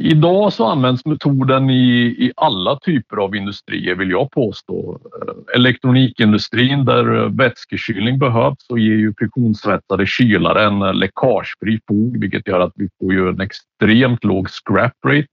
Idag 0.00 0.52
så 0.52 0.66
används 0.66 1.04
metoden 1.04 1.70
i, 1.70 2.06
i 2.18 2.32
alla 2.36 2.78
typer 2.78 3.16
av 3.16 3.36
industrier 3.36 3.94
vill 3.94 4.10
jag 4.10 4.30
påstå. 4.30 5.00
Eh, 5.04 5.56
elektronikindustrin 5.56 6.84
där 6.84 7.28
vätskekylning 7.28 8.18
behövs 8.18 8.66
så 8.66 8.78
ger 8.78 8.94
ju 8.94 9.14
friktionsvättade 9.18 10.06
kylare 10.06 10.64
en 10.64 10.98
läckagefri 10.98 11.80
fog 11.88 12.20
vilket 12.20 12.48
gör 12.48 12.60
att 12.60 12.72
vi 12.74 12.88
får 13.00 13.12
ju 13.12 13.28
en 13.28 13.40
extremt 13.40 14.24
låg 14.24 14.48
scrap 14.48 14.92
rate 15.06 15.26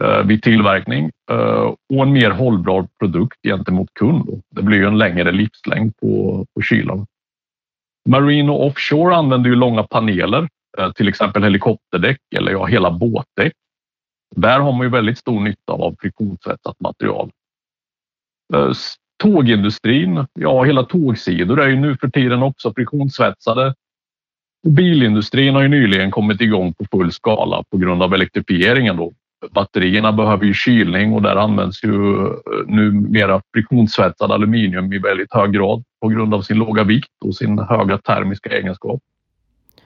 Eh, 0.00 0.22
vid 0.22 0.42
tillverkning 0.42 1.10
eh, 1.30 1.74
och 1.88 2.02
en 2.02 2.12
mer 2.12 2.30
hållbar 2.30 2.88
produkt 2.98 3.38
gentemot 3.42 3.94
kund. 3.94 4.42
Det 4.50 4.62
blir 4.62 4.78
ju 4.78 4.86
en 4.86 4.98
längre 4.98 5.32
livslängd 5.32 5.96
på, 5.96 6.46
på 6.54 6.62
kylan. 6.62 7.06
Marine 8.08 8.52
och 8.52 8.66
offshore 8.66 9.16
använder 9.16 9.50
ju 9.50 9.56
långa 9.56 9.82
paneler, 9.82 10.48
eh, 10.78 10.92
till 10.92 11.08
exempel 11.08 11.42
helikopterdäck 11.42 12.20
eller 12.36 12.52
ja, 12.52 12.64
hela 12.64 12.90
båtdäck. 12.90 13.52
Där 14.36 14.60
har 14.60 14.72
man 14.72 14.82
ju 14.82 14.90
väldigt 14.90 15.18
stor 15.18 15.40
nytta 15.40 15.72
av 15.72 15.96
friktionssvetsat 16.00 16.80
material. 16.80 17.30
Tågindustrin, 19.22 20.26
ja 20.34 20.62
hela 20.62 20.82
tågsidor 20.82 21.60
är 21.60 21.68
ju 21.68 21.76
nu 21.76 21.96
för 21.96 22.08
tiden 22.08 22.42
också 22.42 22.72
friktionssvetsade. 22.74 23.74
Bilindustrin 24.68 25.54
har 25.54 25.62
ju 25.62 25.68
nyligen 25.68 26.10
kommit 26.10 26.40
igång 26.40 26.74
på 26.74 26.84
full 26.90 27.12
skala 27.12 27.64
på 27.70 27.76
grund 27.76 28.02
av 28.02 28.14
elektrifieringen 28.14 28.96
då, 28.96 29.12
batterierna 29.50 30.12
behöver 30.12 30.44
ju 30.44 30.54
kylning 30.54 31.12
och 31.12 31.22
där 31.22 31.36
används 31.36 31.84
ju 31.84 32.26
eh, 32.26 32.32
numera 32.66 33.42
friktionssvetsad 33.52 34.32
aluminium 34.32 34.92
i 34.92 34.98
väldigt 34.98 35.32
hög 35.32 35.52
grad 35.52 35.84
på 36.00 36.08
grund 36.08 36.34
av 36.34 36.42
sin 36.42 36.56
låga 36.56 36.84
vikt 36.84 37.24
och 37.24 37.34
sin 37.34 37.58
höga 37.58 37.98
termiska 37.98 38.50
egenskap. 38.50 39.00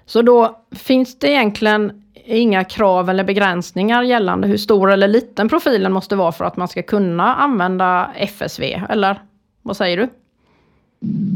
Så 0.06 0.22
då 0.22 0.62
finns 0.76 1.18
det 1.18 1.28
egentligen 1.28 2.02
inga 2.24 2.64
krav 2.64 3.10
eller 3.10 3.24
begränsningar 3.24 4.02
gällande 4.02 4.48
hur 4.48 4.56
stor 4.56 4.90
eller 4.90 5.08
liten 5.08 5.48
profilen 5.48 5.92
måste 5.92 6.16
vara 6.16 6.32
för 6.32 6.44
att 6.44 6.56
man 6.56 6.68
ska 6.68 6.82
kunna 6.82 7.34
använda 7.34 8.10
FSV, 8.16 8.82
eller 8.88 9.22
vad 9.62 9.76
säger 9.76 9.96
du? 9.96 10.08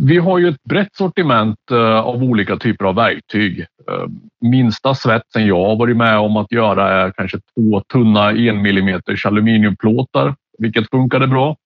Vi 0.06 0.18
har 0.18 0.38
ju 0.38 0.48
ett 0.48 0.62
brett 0.64 0.96
sortiment 0.96 1.70
eh, 1.70 1.98
av 2.00 2.22
olika 2.22 2.56
typer 2.56 2.84
av 2.84 2.94
verktyg. 2.94 3.60
Eh, 3.60 4.06
minsta 4.40 4.94
svetsen 4.94 5.46
jag 5.46 5.64
har 5.64 5.76
varit 5.76 5.96
med 5.96 6.18
om 6.18 6.36
att 6.36 6.52
göra 6.52 6.88
är 6.88 7.10
kanske 7.10 7.38
två 7.38 7.80
tunna 7.80 8.30
1 8.30 8.36
mm 8.36 9.00
aluminiumplåtar, 9.24 10.34
vilket 10.58 10.90
funkade 10.90 11.26
bra. 11.26 11.56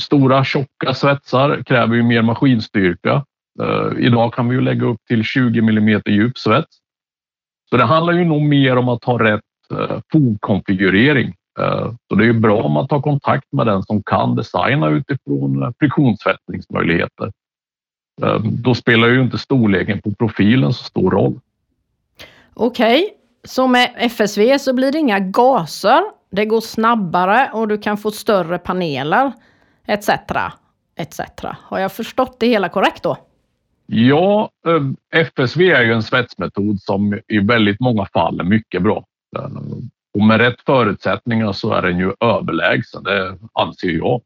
Stora 0.00 0.44
tjocka 0.44 0.94
svetsar 0.94 1.62
kräver 1.62 1.96
ju 1.96 2.02
mer 2.02 2.22
maskinstyrka. 2.22 3.24
Eh, 3.62 3.98
idag 3.98 4.34
kan 4.34 4.48
vi 4.48 4.54
ju 4.54 4.60
lägga 4.60 4.86
upp 4.86 5.00
till 5.08 5.24
20 5.24 5.58
mm 5.58 6.00
djup 6.06 6.38
svets. 6.38 6.76
Så 7.70 7.76
det 7.76 7.84
handlar 7.84 8.12
ju 8.12 8.24
nog 8.24 8.42
mer 8.42 8.76
om 8.76 8.88
att 8.88 9.04
ha 9.04 9.24
rätt 9.24 9.40
fogkonfigurering. 10.12 11.34
Så 12.08 12.14
det 12.14 12.26
är 12.26 12.32
bra 12.32 12.62
om 12.62 12.72
man 12.72 12.88
tar 12.88 13.00
kontakt 13.00 13.52
med 13.52 13.66
den 13.66 13.82
som 13.82 14.02
kan 14.02 14.36
designa 14.36 14.88
utifrån 14.88 15.74
friktionssvettningsmöjligheter. 15.78 17.32
Ehm, 18.22 18.62
då 18.62 18.74
spelar 18.74 19.08
ju 19.08 19.22
inte 19.22 19.38
storleken 19.38 20.00
på 20.00 20.14
profilen 20.14 20.72
så 20.72 20.84
stor 20.84 21.10
roll. 21.10 21.40
Okej, 22.54 23.04
okay. 23.04 23.14
så 23.44 23.66
med 23.66 23.94
FSV 23.96 24.58
så 24.58 24.74
blir 24.74 24.92
det 24.92 24.98
inga 24.98 25.18
gaser. 25.18 26.02
Det 26.30 26.44
går 26.44 26.60
snabbare 26.60 27.50
och 27.52 27.68
du 27.68 27.78
kan 27.78 27.96
få 27.96 28.10
större 28.10 28.58
paneler 28.58 29.32
etc. 29.86 30.08
etc. 30.96 31.20
Har 31.42 31.78
jag 31.78 31.92
förstått 31.92 32.40
det 32.40 32.46
hela 32.46 32.68
korrekt 32.68 33.02
då? 33.02 33.16
Ja, 33.86 34.50
FSV 35.14 35.70
är 35.70 35.82
ju 35.82 35.92
en 35.92 36.02
svetsmetod 36.02 36.80
som 36.80 37.20
i 37.28 37.38
väldigt 37.38 37.80
många 37.80 38.06
fall 38.06 38.40
är 38.40 38.44
mycket 38.44 38.82
bra. 38.82 39.04
Och 40.18 40.24
med 40.24 40.40
rätt 40.40 40.60
förutsättningar 40.66 41.52
så 41.52 41.72
är 41.72 41.82
den 41.82 41.98
ju 41.98 42.12
överlägsen, 42.20 43.02
det 43.02 43.38
anser 43.52 43.90
jag. 43.90 44.20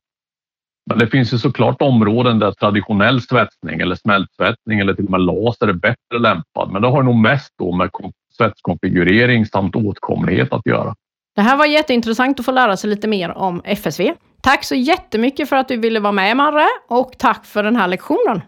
Men 0.87 0.99
det 0.99 1.07
finns 1.07 1.35
ju 1.35 1.39
såklart 1.39 1.83
områden 1.83 2.39
där 2.39 2.53
traditionell 2.53 3.21
svetsning 3.21 3.81
eller 3.81 3.95
smältsvetsning 3.95 4.81
eller 4.81 4.95
till 4.95 5.05
och 5.05 5.11
med 5.11 5.21
laser 5.21 5.69
är 5.69 5.73
bättre 5.73 6.19
lämpad. 6.19 6.71
Men 6.73 6.83
det 6.83 6.89
har 6.89 7.03
nog 7.03 7.17
mest 7.17 7.55
då 7.59 7.73
med 7.73 7.91
svetskonfigurering 8.37 9.47
samt 9.47 9.77
åtkomlighet 9.77 10.53
att 10.53 10.67
göra. 10.67 10.95
Det 11.37 11.43
här 11.43 11.57
var 11.57 11.67
jätteintressant 11.67 12.41
att 12.41 12.47
få 12.47 12.53
lära 12.53 12.77
sig 12.77 12.91
lite 12.91 13.09
mer 13.09 13.31
om 13.39 13.63
FSV. 13.65 14.15
Tack 14.43 14.65
så 14.65 14.75
jättemycket 14.75 15.49
för 15.49 15.57
att 15.57 15.69
du 15.69 15.77
ville 15.77 16.01
vara 16.01 16.13
med 16.13 16.37
Marre 16.37 16.67
och 16.89 17.13
tack 17.19 17.45
för 17.45 17.63
den 17.63 17.77
här 17.77 17.89
lektionen. 17.89 18.41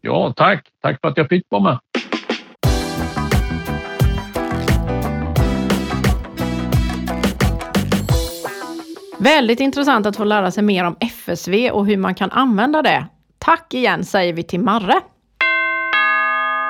Ja, 0.00 0.32
tack. 0.36 0.68
Tack 0.82 1.00
för 1.00 1.08
att 1.08 1.16
jag 1.16 1.28
fick 1.28 1.44
vara 1.48 1.62
med. 1.62 1.78
Väldigt 9.22 9.60
intressant 9.60 10.06
att 10.06 10.16
få 10.16 10.24
lära 10.24 10.50
sig 10.50 10.62
mer 10.62 10.84
om 10.84 10.96
FSV 11.00 11.70
och 11.70 11.86
hur 11.86 11.96
man 11.96 12.14
kan 12.14 12.30
använda 12.30 12.82
det. 12.82 13.06
Tack 13.38 13.74
igen 13.74 14.04
säger 14.04 14.32
vi 14.32 14.42
till 14.42 14.60
Marre. 14.60 14.94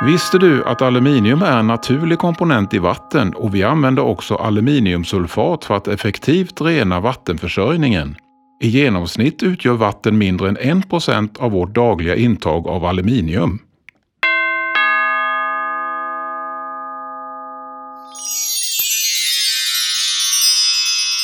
Visste 0.05 0.39
du 0.39 0.65
att 0.65 0.83
aluminium 0.83 1.43
är 1.43 1.59
en 1.59 1.67
naturlig 1.67 2.19
komponent 2.19 2.75
i 2.75 2.79
vatten 2.79 3.35
och 3.35 3.55
vi 3.55 3.63
använder 3.63 4.03
också 4.03 4.35
aluminiumsulfat 4.35 5.65
för 5.65 5.77
att 5.77 5.89
effektivt 5.89 6.61
rena 6.61 7.01
vattenförsörjningen? 7.01 8.17
I 8.63 8.69
genomsnitt 8.69 9.43
utgör 9.43 9.75
vatten 9.75 10.19
mindre 10.19 10.49
än 10.49 10.57
1 10.57 11.39
av 11.39 11.51
vårt 11.51 11.75
dagliga 11.75 12.17
intag 12.17 12.67
av 12.67 12.85
aluminium. 12.85 13.59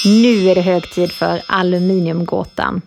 Nu 0.04 0.48
är 0.48 0.54
det 0.54 0.60
hög 0.60 0.90
tid 0.90 1.12
för 1.12 1.42
aluminiumgåtan. 1.46 2.82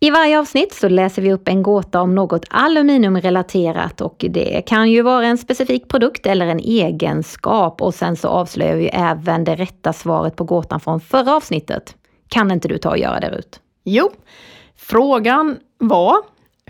I 0.00 0.10
varje 0.10 0.38
avsnitt 0.38 0.74
så 0.74 0.88
läser 0.88 1.22
vi 1.22 1.32
upp 1.32 1.48
en 1.48 1.62
gåta 1.62 2.00
om 2.00 2.14
något 2.14 2.44
aluminiumrelaterat 2.50 4.00
och 4.00 4.24
det 4.30 4.62
kan 4.66 4.90
ju 4.90 5.02
vara 5.02 5.26
en 5.26 5.38
specifik 5.38 5.88
produkt 5.88 6.26
eller 6.26 6.46
en 6.46 6.60
egenskap 6.60 7.82
och 7.82 7.94
sen 7.94 8.16
så 8.16 8.28
avslöjar 8.28 8.76
vi 8.76 8.86
även 8.92 9.44
det 9.44 9.54
rätta 9.54 9.92
svaret 9.92 10.36
på 10.36 10.44
gåtan 10.44 10.80
från 10.80 11.00
förra 11.00 11.36
avsnittet. 11.36 11.94
Kan 12.28 12.50
inte 12.50 12.68
du 12.68 12.78
ta 12.78 12.90
och 12.90 12.98
göra 12.98 13.20
det 13.20 13.30
Rut? 13.30 13.60
Jo, 13.84 14.10
frågan 14.76 15.56
var 15.78 16.16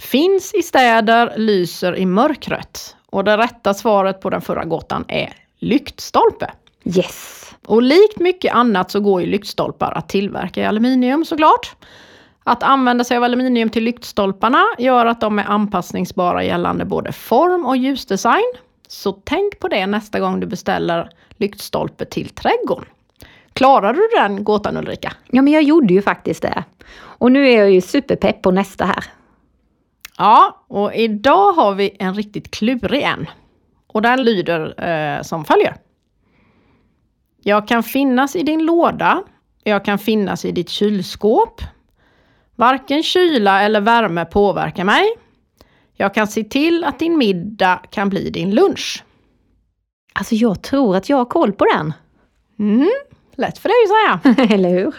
Finns 0.01 0.55
i 0.55 0.63
städer, 0.63 1.33
lyser 1.37 1.97
i 1.97 2.07
mörkret. 2.07 2.97
Och 3.11 3.25
det 3.25 3.37
rätta 3.37 3.75
svaret 3.75 4.21
på 4.21 4.31
den 4.31 4.41
förra 4.41 4.65
gåtan 4.65 5.05
är 5.09 5.33
lyktstolpe. 5.59 6.51
Yes! 6.85 7.55
Och 7.67 7.83
likt 7.83 8.19
mycket 8.19 8.55
annat 8.55 8.91
så 8.91 9.01
går 9.01 9.21
ju 9.21 9.27
lyktstolpar 9.27 9.93
att 9.93 10.09
tillverka 10.09 10.61
i 10.61 10.65
aluminium 10.65 11.25
såklart. 11.25 11.77
Att 12.45 12.63
använda 12.63 13.05
sig 13.05 13.17
av 13.17 13.23
aluminium 13.23 13.71
till 13.71 13.85
lyktstolparna 13.85 14.65
gör 14.79 15.07
att 15.07 15.21
de 15.21 15.39
är 15.39 15.45
anpassningsbara 15.45 16.45
gällande 16.45 16.85
både 16.85 17.13
form 17.13 17.67
och 17.67 17.77
ljusdesign. 17.77 18.53
Så 18.89 19.13
tänk 19.13 19.59
på 19.59 19.69
det 19.69 19.87
nästa 19.87 20.21
gång 20.21 20.41
du 20.41 20.47
beställer 20.47 21.11
lyktstolpe 21.37 22.05
till 22.05 22.29
trädgården. 22.29 22.89
Klarar 23.53 23.93
du 23.93 24.09
den 24.17 24.45
gåtan 24.45 24.77
Ulrika? 24.77 25.13
Ja, 25.31 25.43
men 25.43 25.53
jag 25.53 25.63
gjorde 25.63 25.95
ju 25.95 26.03
faktiskt 26.03 26.43
det. 26.43 26.65
Och 27.01 27.33
nu 27.33 27.49
är 27.49 27.59
jag 27.59 27.71
ju 27.71 27.81
superpepp 27.81 28.43
på 28.43 28.51
nästa 28.51 28.85
här. 28.85 29.05
Ja, 30.19 30.65
och 30.69 30.95
idag 30.95 31.53
har 31.53 31.75
vi 31.75 31.97
en 31.99 32.15
riktigt 32.15 32.51
klurig 32.51 33.03
en. 33.03 33.27
Och 33.87 34.03
den 34.03 34.23
lyder 34.23 34.89
eh, 34.89 35.23
som 35.23 35.45
följer. 35.45 35.77
Jag 37.43 37.69
kan 37.69 37.83
finnas 37.83 38.37
i 38.37 38.43
din 38.43 38.65
låda. 38.65 39.23
Jag 39.65 39.85
kan 39.85 39.99
finnas 39.99 40.45
i 40.45 40.53
ditt 40.53 40.69
kylskåp. 40.69 41.63
Varken 42.57 43.03
kyla 43.03 43.63
eller 43.63 43.81
värme 43.81 44.25
påverkar 44.25 44.85
mig. 44.85 45.05
Jag 45.97 46.15
kan 46.15 46.27
se 46.27 46.45
till 46.45 46.85
att 46.85 46.99
din 46.99 47.19
middag 47.19 47.83
kan 47.91 48.09
bli 48.09 48.31
din 48.31 48.55
lunch. 48.55 49.05
Alltså 50.13 50.35
jag 50.35 50.63
tror 50.63 50.97
att 50.97 51.09
jag 51.09 51.17
har 51.17 51.25
koll 51.25 51.53
på 51.53 51.65
den. 51.65 51.93
Mm, 52.59 52.91
lätt 53.37 53.59
för 53.59 53.69
dig 53.69 53.77
att 53.85 54.35
säga. 54.37 54.55
Eller 54.55 54.71
hur? 54.71 54.95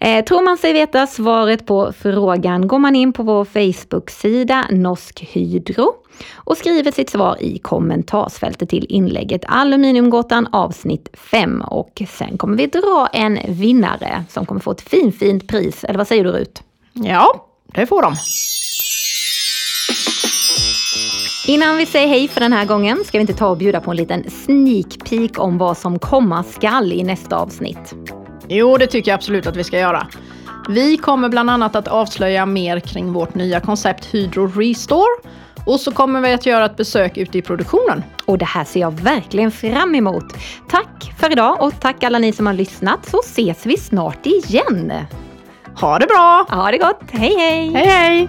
Eh, 0.00 0.24
tror 0.24 0.42
man 0.42 0.58
sig 0.58 0.72
veta 0.72 1.06
svaret 1.06 1.66
på 1.66 1.92
frågan 1.92 2.68
går 2.68 2.78
man 2.78 2.96
in 2.96 3.12
på 3.12 3.22
vår 3.22 3.44
Facebook-sida 3.44 4.66
Norsk 4.70 5.24
Hydro 5.32 5.94
och 6.34 6.56
skriver 6.56 6.92
sitt 6.92 7.10
svar 7.10 7.36
i 7.40 7.58
kommentarsfältet 7.58 8.68
till 8.68 8.86
inlägget 8.88 9.44
Aluminiumgåtan 9.48 10.48
avsnitt 10.52 11.08
5 11.12 11.62
och 11.62 12.02
sen 12.08 12.38
kommer 12.38 12.56
vi 12.56 12.66
dra 12.66 13.08
en 13.12 13.38
vinnare 13.48 14.24
som 14.28 14.46
kommer 14.46 14.60
få 14.60 14.70
ett 14.70 14.88
fint, 14.88 15.18
fint 15.18 15.48
pris. 15.48 15.84
Eller 15.84 15.98
vad 15.98 16.08
säger 16.08 16.24
du 16.24 16.32
Rut? 16.32 16.62
Ja, 16.92 17.46
det 17.74 17.86
får 17.86 18.02
de. 18.02 18.14
Innan 21.48 21.76
vi 21.76 21.86
säger 21.86 22.08
hej 22.08 22.28
för 22.28 22.40
den 22.40 22.52
här 22.52 22.64
gången 22.64 23.04
ska 23.04 23.18
vi 23.18 23.20
inte 23.20 23.34
ta 23.34 23.48
och 23.48 23.56
bjuda 23.56 23.80
på 23.80 23.90
en 23.90 23.96
liten 23.96 24.30
sneak 24.30 25.08
peek 25.10 25.38
om 25.38 25.58
vad 25.58 25.78
som 25.78 25.98
komma 25.98 26.42
skall 26.42 26.92
i 26.92 27.04
nästa 27.04 27.36
avsnitt. 27.36 27.94
Jo, 28.48 28.76
det 28.76 28.86
tycker 28.86 29.10
jag 29.10 29.16
absolut 29.18 29.46
att 29.46 29.56
vi 29.56 29.64
ska 29.64 29.78
göra. 29.78 30.06
Vi 30.68 30.96
kommer 30.96 31.28
bland 31.28 31.50
annat 31.50 31.76
att 31.76 31.88
avslöja 31.88 32.46
mer 32.46 32.80
kring 32.80 33.12
vårt 33.12 33.34
nya 33.34 33.60
koncept 33.60 34.04
Hydro 34.04 34.46
Restore. 34.46 35.30
Och 35.66 35.80
så 35.80 35.92
kommer 35.92 36.20
vi 36.20 36.32
att 36.32 36.46
göra 36.46 36.64
ett 36.64 36.76
besök 36.76 37.16
ute 37.16 37.38
i 37.38 37.42
produktionen. 37.42 38.04
Och 38.24 38.38
det 38.38 38.44
här 38.44 38.64
ser 38.64 38.80
jag 38.80 38.90
verkligen 38.90 39.50
fram 39.50 39.94
emot. 39.94 40.24
Tack 40.68 41.12
för 41.18 41.32
idag 41.32 41.62
och 41.62 41.80
tack 41.80 42.02
alla 42.02 42.18
ni 42.18 42.32
som 42.32 42.46
har 42.46 42.54
lyssnat 42.54 43.06
så 43.06 43.20
ses 43.24 43.66
vi 43.66 43.76
snart 43.76 44.26
igen. 44.26 44.92
Ha 45.80 45.98
det 45.98 46.06
bra! 46.06 46.46
Ha 46.48 46.70
det 46.70 46.78
gott. 46.78 47.00
Hej 47.10 47.34
hej! 47.38 47.70
Hej 47.74 47.86
hej! 47.86 48.28